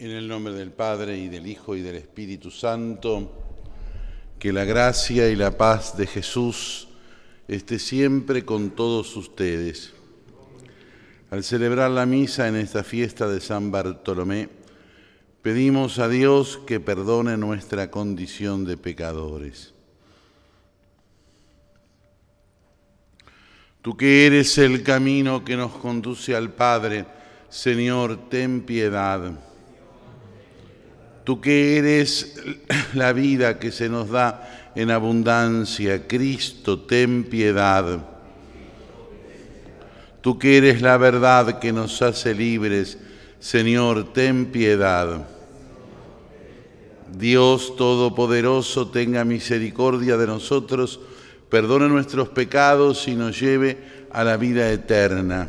[0.00, 3.30] En el nombre del Padre y del Hijo y del Espíritu Santo,
[4.38, 6.88] que la gracia y la paz de Jesús
[7.46, 9.92] esté siempre con todos ustedes.
[11.30, 14.48] Al celebrar la misa en esta fiesta de San Bartolomé,
[15.42, 19.74] pedimos a Dios que perdone nuestra condición de pecadores.
[23.82, 27.04] Tú que eres el camino que nos conduce al Padre,
[27.50, 29.49] Señor, ten piedad.
[31.30, 32.42] Tú que eres
[32.92, 38.04] la vida que se nos da en abundancia, Cristo, ten piedad.
[40.22, 42.98] Tú que eres la verdad que nos hace libres,
[43.38, 45.24] Señor, ten piedad.
[47.16, 50.98] Dios Todopoderoso, tenga misericordia de nosotros,
[51.48, 53.78] perdone nuestros pecados y nos lleve
[54.10, 55.48] a la vida eterna.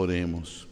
[0.00, 0.68] Oremos.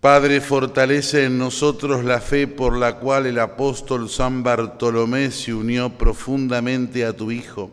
[0.00, 5.90] Padre, fortalece en nosotros la fe por la cual el apóstol San Bartolomé se unió
[5.90, 7.70] profundamente a tu Hijo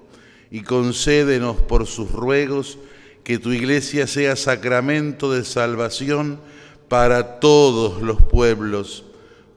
[0.51, 2.77] y concédenos por sus ruegos
[3.23, 6.39] que tu iglesia sea sacramento de salvación
[6.87, 9.05] para todos los pueblos.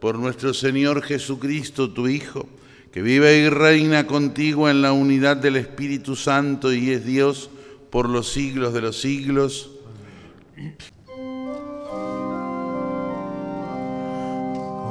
[0.01, 2.49] Por nuestro Señor Jesucristo, tu Hijo,
[2.91, 7.51] que vive y reina contigo en la unidad del Espíritu Santo y es Dios,
[7.91, 9.71] por los siglos de los siglos.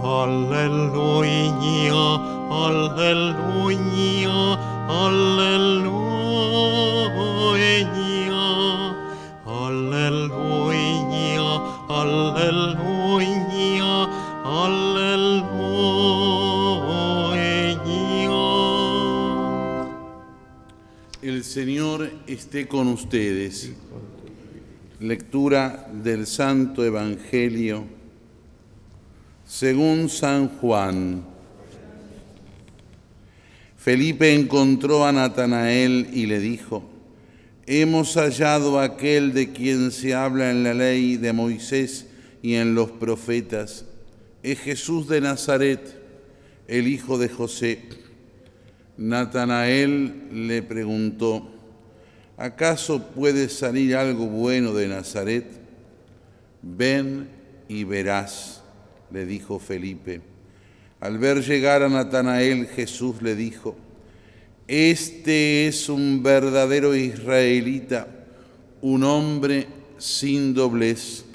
[0.04, 1.56] Aleluya,
[2.52, 3.96] aleluya,
[4.90, 5.65] aleluya,
[21.26, 23.72] El Señor esté con ustedes.
[25.00, 27.84] Lectura del Santo Evangelio
[29.44, 31.26] según San Juan.
[33.76, 36.88] Felipe encontró a Natanael y le dijo,
[37.66, 42.06] hemos hallado aquel de quien se habla en la ley de Moisés
[42.44, 43.86] y en los profetas.
[44.44, 46.00] Es Jesús de Nazaret,
[46.68, 48.05] el hijo de José.
[48.98, 51.50] Natanael le preguntó,
[52.38, 55.46] ¿acaso puede salir algo bueno de Nazaret?
[56.62, 57.28] Ven
[57.68, 58.64] y verás,
[59.12, 60.22] le dijo Felipe.
[61.00, 63.76] Al ver llegar a Natanael, Jesús le dijo,
[64.68, 68.08] Este es un verdadero israelita,
[68.82, 69.68] un hombre
[69.98, 71.26] sin doblez.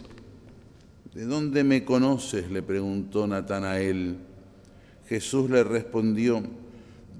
[1.14, 2.50] ¿De dónde me conoces?
[2.50, 4.16] le preguntó Natanael.
[5.08, 6.42] Jesús le respondió,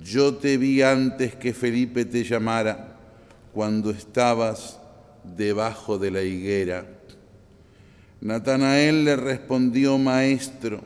[0.03, 2.97] yo te vi antes que Felipe te llamara,
[3.53, 4.79] cuando estabas
[5.25, 6.87] debajo de la higuera.
[8.21, 10.81] Natanael le respondió, Maestro,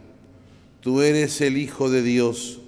[0.80, 2.60] tú eres el Hijo de Dios,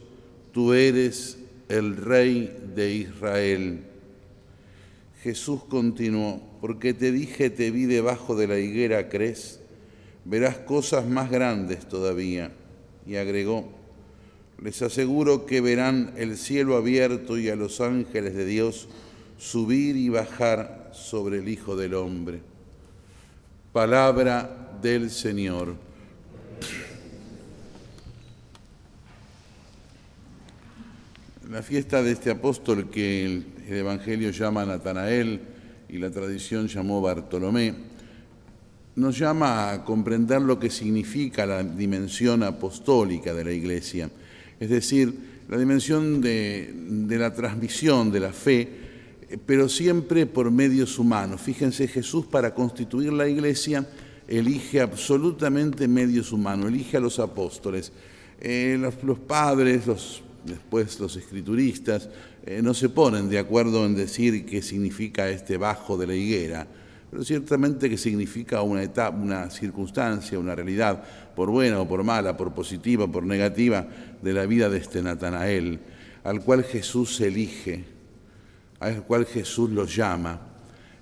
[0.53, 3.81] tú eres el Rey de Israel.
[5.23, 9.61] Jesús continuó, porque te dije, te vi debajo de la higuera, ¿crees?
[10.25, 12.53] Verás cosas más grandes todavía.
[13.07, 13.76] Y agregó,
[14.63, 18.89] les aseguro que verán el cielo abierto y a los ángeles de Dios
[19.39, 22.41] subir y bajar sobre el Hijo del Hombre.
[23.73, 25.77] Palabra del Señor.
[31.51, 35.41] La fiesta de este apóstol que el, Evangelio llama Natanael
[35.89, 37.75] y la tradición llamó Bartolomé,
[38.95, 44.09] nos llama a comprender lo que significa la dimensión apostólica de la Iglesia
[44.61, 45.15] es decir,
[45.49, 46.75] la dimensión de,
[47.09, 48.69] la transmisión de la fe,
[49.45, 51.41] pero siempre por medios humanos.
[51.41, 53.87] Fíjense, Jesús para constituir la iglesia
[54.29, 57.93] elige absolutamente medios humanos, elige a los apóstoles.
[58.41, 62.09] Eh, los, padres, los, después los escrituristas,
[62.45, 66.67] eh, no se ponen de acuerdo en decir qué significa este bajo de la higuera,
[67.11, 71.03] pero ciertamente que significa una etapa, una circunstancia, una realidad,
[71.35, 73.87] por buena o por mala, por positiva, por negativa,
[74.23, 75.79] de la vida de este Natanael,
[76.25, 77.85] al cual Jesús elige,
[78.81, 80.41] al cual Jesús lo llama.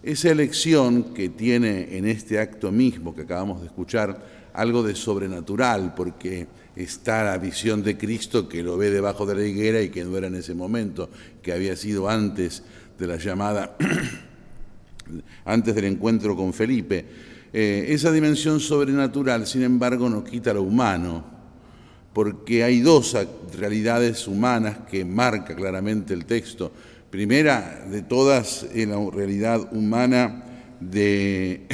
[0.02, 5.94] Esa elección que tiene en este acto mismo que acabamos de escuchar algo de sobrenatural,
[5.94, 6.46] porque
[6.76, 10.16] está la visión de Cristo que lo ve debajo de la higuera y que no
[10.16, 11.08] era en ese momento,
[11.42, 12.62] que había sido antes
[12.98, 13.76] de la llamada,
[15.44, 17.04] antes del encuentro con Felipe.
[17.52, 21.24] Eh, esa dimensión sobrenatural, sin embargo, no quita lo humano,
[22.12, 23.16] porque hay dos
[23.56, 26.72] realidades humanas que marca claramente el texto.
[27.10, 30.44] Primera de todas es la realidad humana
[30.80, 31.66] de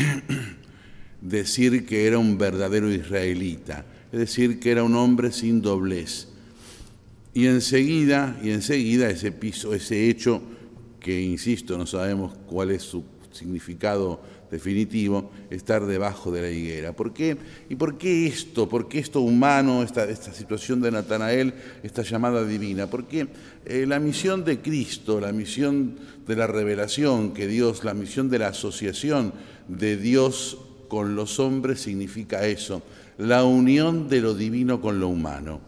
[1.20, 6.28] decir que era un verdadero israelita, es decir, que era un hombre sin doblez.
[7.32, 10.42] Y enseguida, y enseguida ese piso, ese hecho
[10.98, 16.92] que insisto, no sabemos cuál es su significado definitivo, estar debajo de la higuera.
[16.92, 17.36] ¿Por qué?
[17.68, 18.68] ¿Y por qué esto?
[18.68, 22.88] ¿Por qué esto humano, esta, esta situación de Natanael, esta llamada divina?
[22.88, 23.28] Porque
[23.64, 25.96] eh, la misión de Cristo, la misión
[26.26, 29.32] de la revelación que Dios, la misión de la asociación
[29.68, 32.82] de Dios con los hombres significa eso,
[33.18, 35.60] la unión de lo divino con lo humano.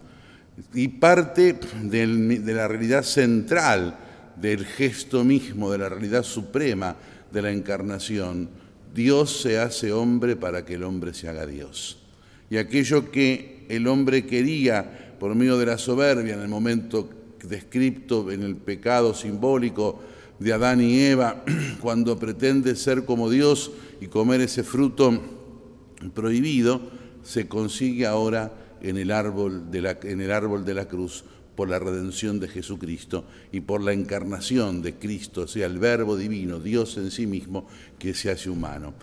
[0.75, 2.07] Y parte de
[2.55, 3.97] la realidad central
[4.37, 6.97] del gesto mismo, de la realidad suprema
[7.33, 8.51] de la encarnación,
[8.95, 11.99] Dios se hace hombre para que el hombre se haga Dios.
[12.51, 17.09] Y aquello que el hombre quería por medio de la soberbia en el momento
[17.43, 20.01] descrito en el pecado simbólico
[20.39, 21.45] de Adán y Eva,
[21.81, 23.71] cuando pretende ser como Dios
[24.01, 25.21] y comer ese fruto
[26.15, 26.81] prohibido,
[27.23, 31.25] se consigue ahora en el árbol de la, en el árbol de la cruz
[31.55, 36.17] por la redención de Jesucristo y por la encarnación de Cristo, o sea, el Verbo
[36.17, 37.67] divino, Dios en sí mismo,
[37.99, 38.95] que se hace humano.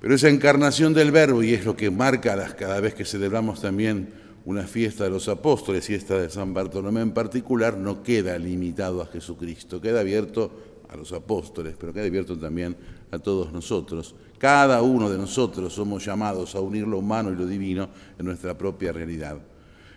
[0.00, 4.12] Pero esa encarnación del Verbo, y es lo que marca cada vez que celebramos también
[4.44, 9.00] una fiesta de los apóstoles y esta de San Bartolomé en particular, no queda limitado
[9.00, 12.76] a Jesucristo, queda abierto a los apóstoles, pero queda abierto también
[13.10, 14.14] a todos nosotros.
[14.36, 17.88] Cada uno de nosotros somos llamados a unir lo humano y lo divino
[18.18, 19.38] en nuestra propia realidad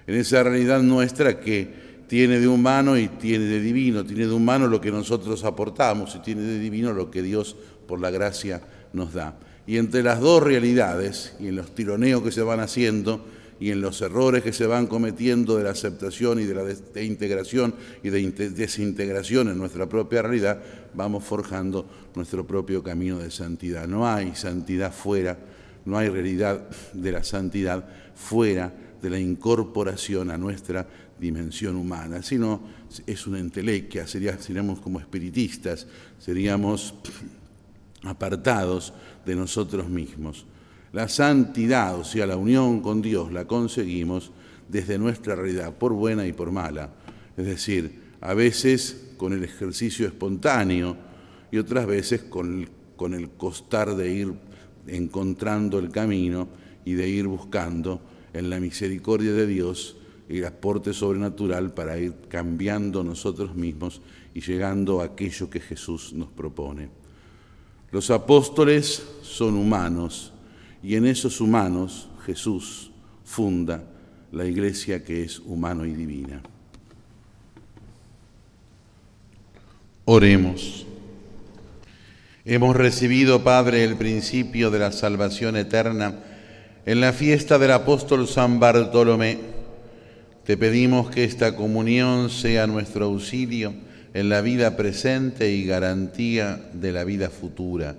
[0.07, 4.67] en esa realidad nuestra que tiene de humano y tiene de divino, tiene de humano
[4.67, 7.55] lo que nosotros aportamos y tiene de divino lo que Dios
[7.85, 8.61] por la gracia
[8.93, 9.37] nos da.
[9.67, 13.25] Y entre las dos realidades y en los tironeos que se van haciendo
[13.59, 17.75] y en los errores que se van cometiendo de la aceptación y de la integración
[18.01, 20.61] y de desintegración en nuestra propia realidad,
[20.93, 23.87] vamos forjando nuestro propio camino de santidad.
[23.87, 25.37] No hay santidad fuera,
[25.83, 27.83] no hay realidad de la santidad
[28.15, 28.71] fuera
[29.01, 30.87] de la incorporación a nuestra
[31.19, 32.61] dimensión humana, sino
[33.05, 35.87] es una entelequia, seríamos como espiritistas,
[36.19, 36.93] seríamos
[38.03, 38.93] apartados
[39.25, 40.45] de nosotros mismos.
[40.93, 44.31] La santidad, o sea, la unión con Dios, la conseguimos
[44.69, 46.91] desde nuestra realidad, por buena y por mala.
[47.35, 50.97] Es decir, a veces con el ejercicio espontáneo
[51.51, 54.33] y otras veces con con el costar de ir
[54.87, 56.49] encontrando el camino
[56.83, 58.01] y de ir buscando
[58.37, 59.95] en la misericordia de Dios
[60.29, 64.01] el aporte sobrenatural para ir cambiando nosotros mismos
[64.33, 66.89] y llegando a aquello que Jesús nos propone.
[67.91, 70.33] Los apóstoles son humanos
[70.83, 72.91] y en esos humanos Jesús
[73.23, 73.83] funda
[74.31, 76.41] la iglesia que es humano y divina.
[80.05, 80.85] Oremos.
[82.45, 86.23] Hemos recibido, Padre, el principio de la salvación eterna
[86.87, 89.37] en la fiesta del apóstol San Bartolomé,
[90.45, 93.73] te pedimos que esta comunión sea nuestro auxilio
[94.13, 97.93] en la vida presente y garantía de la vida futura.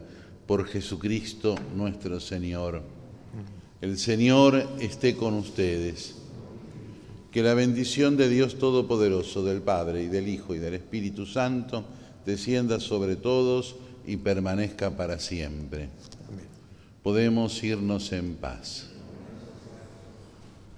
[0.47, 2.81] Por Jesucristo nuestro Señor.
[3.83, 6.15] El Señor esté con ustedes.
[7.31, 11.85] Que la bendición de Dios Todopoderoso, del Padre y del Hijo y del Espíritu Santo,
[12.25, 13.77] descienda sobre todos
[14.07, 15.91] y permanezca para siempre
[17.03, 18.89] podemos irnos en paz.